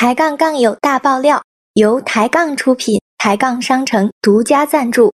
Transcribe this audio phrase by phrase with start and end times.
[0.00, 1.42] 抬杠杠友大爆料，
[1.74, 5.10] 由抬杠出品，抬杠商城独家赞助。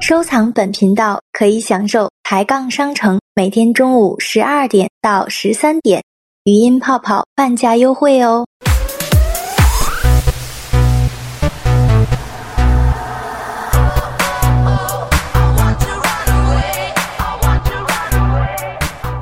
[0.00, 6.02] 收藏本频道可以享受抬杠商城每天中午十二点到十三点
[6.42, 8.44] 语音泡泡半价优惠哦。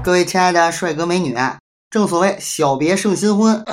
[0.07, 1.37] 各位亲爱的帅哥美女，
[1.91, 3.65] 正所谓小别胜新婚，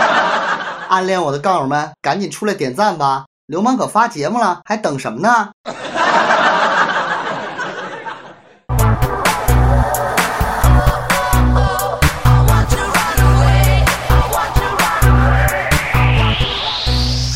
[0.88, 3.26] 暗恋我的杠友们赶紧出来点赞吧！
[3.44, 5.50] 流氓可发节目了，还等什么呢？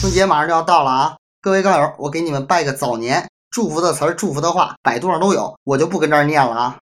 [0.00, 1.16] 春节马上就要到了啊！
[1.42, 6.76] 各位杠友，我给你们拜个早年，祝福的词儿、祝福的话，百度上都有，我就不跟这儿念了啊。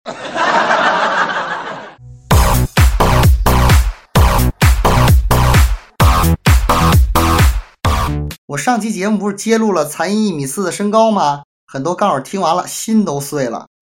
[8.47, 11.41] 我上期节目不是揭露了残一一米四的身高吗？
[11.65, 13.65] 很多杠友听完了心都碎了。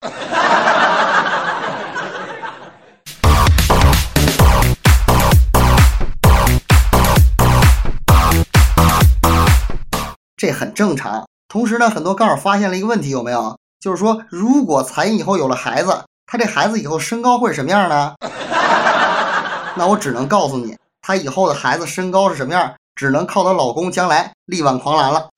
[10.34, 11.26] 这很正常。
[11.46, 13.58] 同时呢，很多杠友发现了一个问题，有没有？
[13.78, 18.14] 就是说，如果残一以后有了孩子，他这孩子以后身高会是什么样呢？
[19.76, 22.74] 那我只能告诉你，他以后的孩子身高是什么样？
[22.96, 25.28] 只能靠她老公将来力挽狂澜了。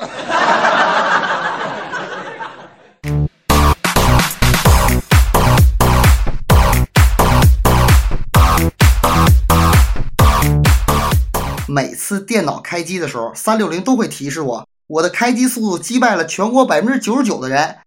[11.66, 17.78] 每次电脑开机的时候，三六零都会提示我，我的开机速度击败了全国百分之九十九的人。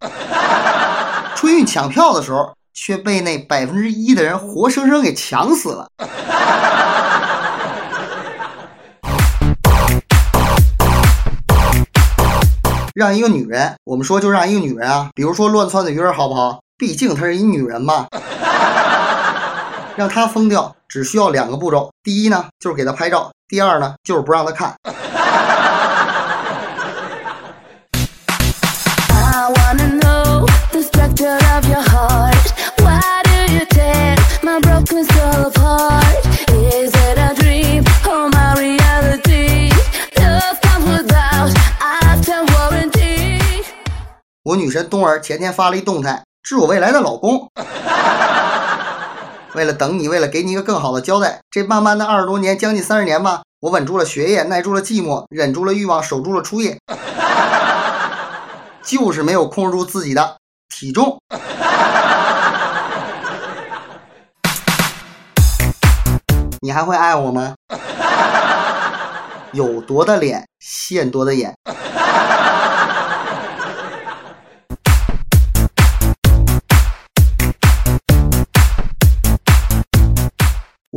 [1.36, 5.88] 春运抢票的时候，却被那百分之一的人活生生给抢死了。
[13.00, 16.60] 让一个女人，我们说就让一个女人啊，比如说乱窜的鱼儿，好不好？
[16.78, 18.08] 毕竟她是一女人嘛。
[19.96, 24.76] 让她疯掉只需要两个步骤：第一呢，就是给她拍照；第二呢，就是不让她看。
[44.50, 47.52] 我女神冬儿前天发了一动态，致我未来的老公。
[49.54, 56.80] 为了等你，为了给你一个更好的交代，这慢慢的二十多年，将近三十年吧，我稳住了学业，耐住了寂寞，忍住了欲望，守住了初夜，
[58.84, 60.38] 就是没有控制住自己的
[60.68, 61.20] 体重。
[66.62, 67.54] 你还会爱我吗？
[69.52, 71.54] 有多的脸，现多的眼。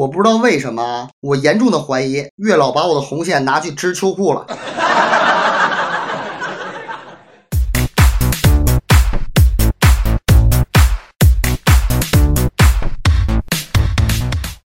[0.02, 4.44] 我不知道为什么，我严重的怀疑月老把我的红线拿去织秋裤了。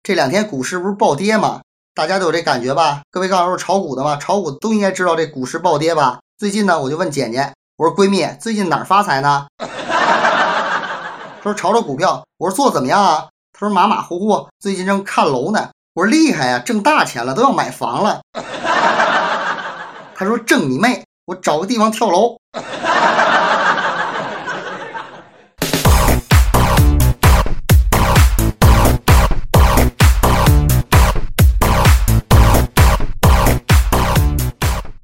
[0.03, 1.63] 这两天股市不是暴跌吗？
[1.95, 3.01] 大家都有这感觉吧？
[3.11, 4.17] 各位杠友是炒股的吗？
[4.17, 6.21] 炒股都应该知道这股市暴跌吧？
[6.37, 9.47] 最近呢，我就问简简，我说闺蜜，最近哪儿发财呢？
[11.43, 12.23] 说炒炒股票。
[12.37, 13.29] 我说做怎么样啊？
[13.55, 15.69] 他说马马虎虎，最近正看楼呢。
[15.95, 18.23] 我说厉害呀，挣大钱了，都要买房了。
[20.15, 22.39] 他说挣你妹，我找个地方跳楼。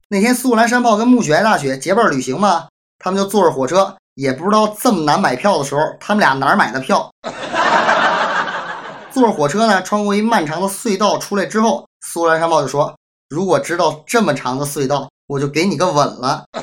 [0.08, 7.11] 那天苏兰山炮跟木雪爱大雪结伴旅行嘛，他们就坐着火车，也不知道这么难买票的时候，他们俩哪儿买的票？
[9.19, 12.94] 坐火车呢，穿过一漫长的隧道出来之后，苏兰山报就说
[13.29, 16.44] ：“如果知道这么长的隧道，我就给你个吻了。”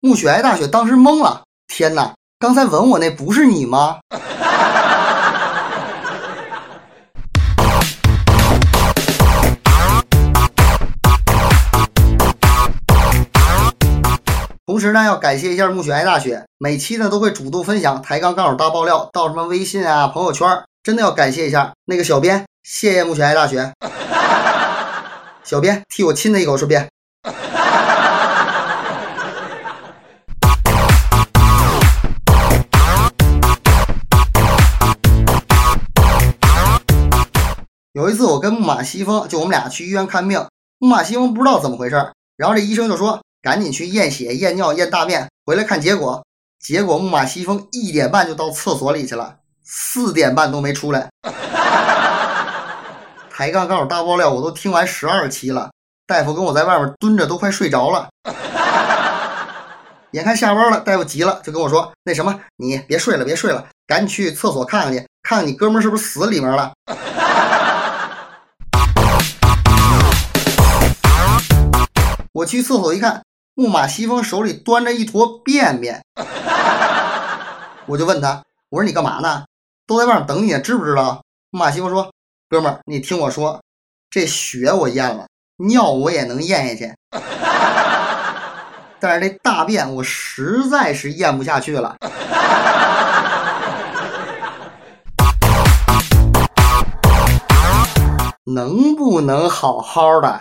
[0.00, 2.14] 暮雪挨大雪当时懵了，天哪！
[2.38, 3.98] 刚才吻我那不是你吗？
[14.64, 20.48] 同时呢，要感谢一下暮雪爱大雪，每期呢都会主动分享抬杠杠友大爆料到什么微信啊、朋友圈，
[20.84, 23.72] 真的要感谢一下那个小编，谢谢暮雪爱大雪。
[25.42, 26.88] 小编替我亲他一口，顺便。
[37.94, 40.46] 有一次，我跟木马西风，就我们俩去医院看病。
[40.78, 46.24] 木马西风不知道怎么回事，然后这医生就说：“赶紧去验血、验尿、验大便，回来看结果。”
[46.62, 51.10] 结果木马西风一点半就到厕所里去了，四点半都没出来。
[53.28, 55.72] 抬杠高手大爆料，我都听完十二期了。
[56.06, 58.08] 大夫跟我在外面蹲着，都快睡着了。
[60.12, 66.72] 眼看下班了，大夫急了，就跟我说：“那什么，你别睡了，别睡了，赶紧去厕所看看去，看看你哥们是不是死里面了。”
[72.32, 73.22] 我去厕所一看，
[73.54, 76.02] 木马西风手里端着一坨便便，
[77.84, 79.44] 我就问他：“我说你干嘛呢？
[79.86, 81.22] 都在外面等你，知不知道？”
[81.52, 82.10] 木马西风说
[82.48, 83.60] ：“哥们儿，你听我说，
[84.08, 85.26] 这血我咽了，
[85.58, 86.94] 尿我也能咽下去，
[88.98, 91.94] 但是这大便我实在是咽不下去了。
[98.46, 100.40] ”能不能好好的？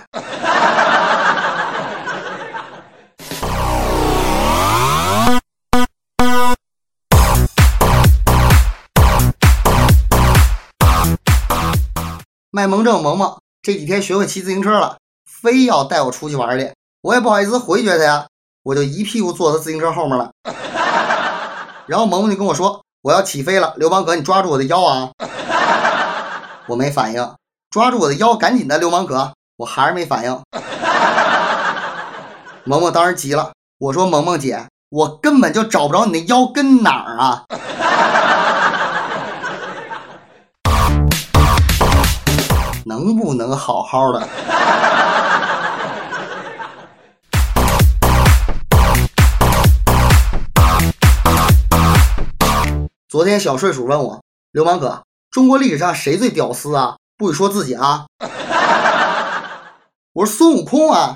[12.53, 18.27] 卖萌症萌萌这几天学会骑自行车了，非要带我出去玩去，我也不好意思回绝他呀，
[18.63, 20.31] 我就一屁股坐他自行车后面了。
[21.87, 25.11] 然后萌萌就跟我说：“我要起飞了，刘邦哥，你抓住我的腰啊！”
[26.67, 27.35] 我没反应，
[27.69, 30.41] 抓住我的腰，赶紧的，刘邦哥，我还是没反应。
[32.65, 37.45] 萌萌当时急了，我说：“萌萌姐，我根本就找不着你的腰跟哪儿啊！”
[42.91, 44.27] 能不能好好的？
[53.07, 54.21] 昨天小睡鼠问我
[54.51, 56.97] ：“流氓哥，中国历史上谁最屌丝啊？
[57.17, 58.07] 不许说自己啊！”
[60.11, 61.15] 我说：“孙悟空啊！”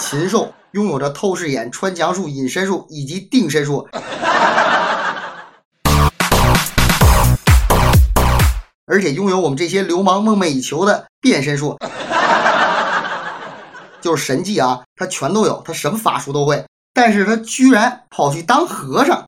[0.00, 3.86] 禽兽拥有着透视眼、穿墙术、隐身术以及定身术。
[8.90, 11.78] 而且拥有我们这些流氓梦寐以求的变身术，
[14.00, 19.24] 就是神技啊，他全都有，他什么法术都会，但是他居然跑去当和尚，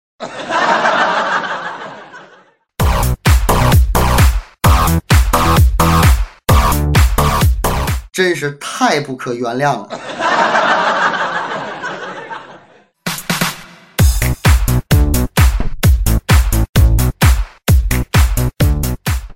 [8.13, 9.89] 真是太不可原谅了。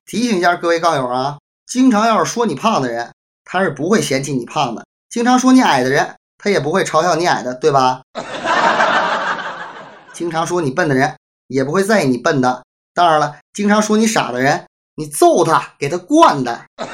[0.06, 3.12] 提醒一下各位杠友啊，经常要是说你胖的人，
[3.44, 8.02] 他是不会嫌弃你胖的；经常说你矮的人，他也不会嘲笑你矮的，对吧？
[10.14, 11.16] 经常说你笨的人，
[11.48, 12.62] 也不会在意你笨的。
[12.94, 16.66] 当然了，经常说你傻的人，你揍他，给他惯的。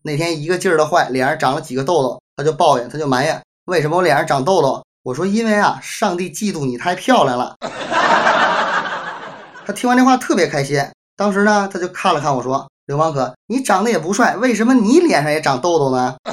[0.00, 2.21] 那天一个劲儿的坏，脸上长了几个痘痘。
[2.36, 4.82] 他就抱怨，他就埋怨，为什么我脸上长痘痘？
[5.02, 7.56] 我说，因为啊，上帝嫉妒你太漂亮了。
[9.66, 10.82] 他听完这话特别开心。
[11.16, 16.16] 当时呢，他就看了看我说：“流氓哥，你长得也不帅，为什么你脸上也长痘痘呢？”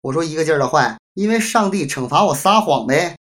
[0.00, 3.14] 我说一个劲儿的坏，因为上帝惩罚我撒谎呗。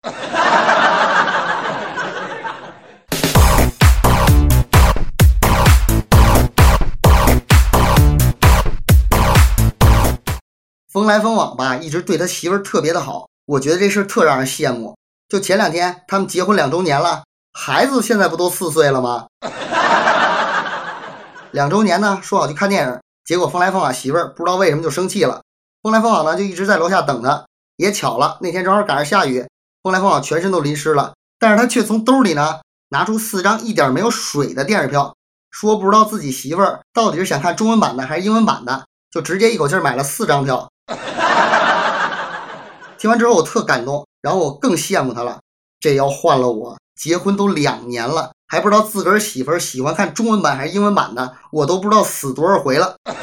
[11.03, 14.95] 风来风往吧，一直对他媳妇儿特别的好，我觉得这事特让人羡慕。
[15.27, 19.25] 就前两天他们结婚两周年了，孩子现在不都四岁了吗？
[21.51, 25.41] 两周年呢，说好去看电影，结果风来风往媳妇儿不知道为什么就生气了。
[25.81, 27.45] 风来风往呢就一直在楼下等他，
[27.75, 29.45] 也巧了，那天正好赶上下雨，
[29.83, 35.13] 风来风往全身都淋湿了，但是他却从兜里呢拿出四张一点没有水的电影票，
[35.51, 40.69] 说不知道自己媳妇儿到底是想看中文版的还是英文版的，就直接一口气买了四张票。
[42.97, 45.39] 听完之后我特感动，然后我更羡慕他了。
[45.79, 52.95] 这要换了我，结婚都两年了，还不知道自个儿媳妇儿喜欢看中文版还是英文版的，我都不知道死多少回了。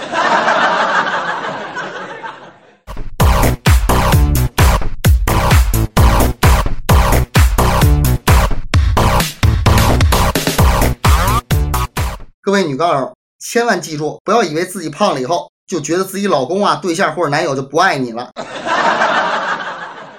[12.43, 15.51] 各位女高友，千万记住，不要以为自己胖了以后。
[15.71, 18.33] 就觉得自己老公啊、对象或者男友就不爱你了。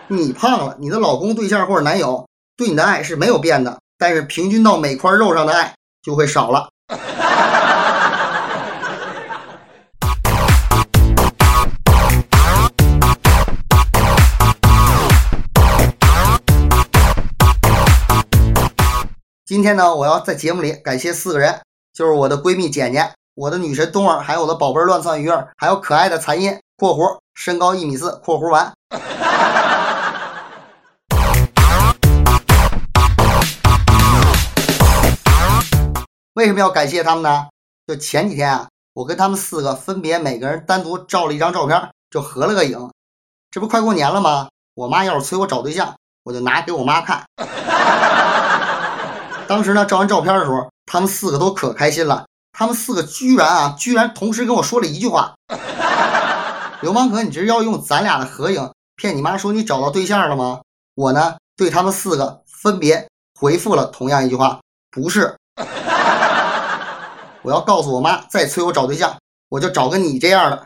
[0.08, 6.70] 你胖了，你的老公、对象或者男友对你的爱是没有变的，但是平均到每块肉上的爱就会少了。
[19.46, 21.60] 今天呢，我要在节目里感谢四个人，
[21.94, 28.74] 就是我的闺蜜简简，我的女神冬儿，还有我的宝贝乱窜鱼儿，还有可爱的残音（括弧身高一米四）（括弧完）。
[36.34, 37.48] 为什么要感谢他们呢？
[37.88, 42.92] 就前几天啊，我跟他们四个分别每个人单独照了一张照片，就合了个影。
[43.50, 44.50] 这不快过年了吗？
[44.76, 47.24] 我妈要是催我找对象，我就拿给我妈看。
[49.48, 52.26] 当时呢，照完照片的时候，他们四个都可开心了。
[52.54, 55.34] 他们四个居然啊，居然同时跟我说了一句话
[56.82, 60.60] ：“流氓哥，你这是要用咱俩的合影骗你妈说你找到对象了吗？”
[60.94, 63.08] 我呢，对他们四个分别
[63.40, 64.60] 回复了同样一句话
[64.92, 65.36] ：“不是。”
[67.42, 69.16] 我要告诉我妈，再催我找对象，
[69.50, 70.66] 我就找个你这样的。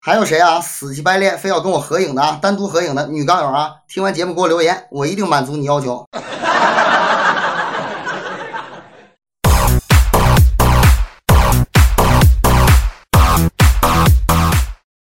[0.00, 0.60] 还有谁啊？
[0.60, 2.38] 死乞白赖非要跟我合影的啊？
[2.42, 3.70] 单独合影的女杠友啊？
[3.88, 6.04] 听完节目给我留言，我一定满足你要求。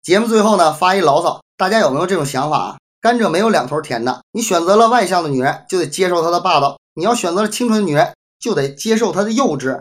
[0.02, 2.76] 节目最后呢，发一牢骚，大家有没有这种想法啊？
[3.00, 9.80] 甘蔗没有两头甜的，你选择了外向的女人，就得接受她的霸道；你要选择了清纯的女人，就得接受她的幼稚；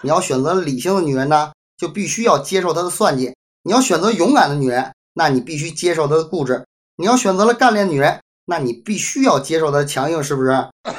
[0.00, 1.52] 你要选择了理性的女人呢？
[1.76, 3.34] 就必须要接受她的算计。
[3.64, 6.64] 你要选择勇敢的女人，那你必须接受她的固执；
[6.96, 10.68] 你要选择了干练女人，那你必须要接受她的强硬，是不是？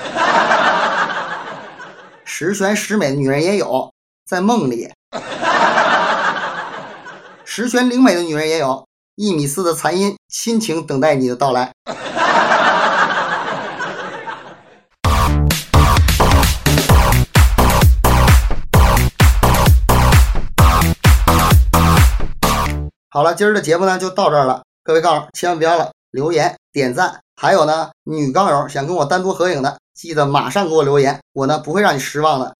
[2.25, 3.91] 十全十美的女人也有，
[4.23, 4.91] 在梦里；
[7.59, 8.85] 十全灵美的女人也有，
[9.15, 11.71] 一米四的残音，亲情等待你的到来。
[23.09, 24.61] 好了，今儿的节目呢就到这儿了。
[24.83, 32.53] 各位杠友千万别忘了留言、点赞，还有呢，女杠友想跟我单独合影的，记得马上给我留言，我呢不会让你失望的。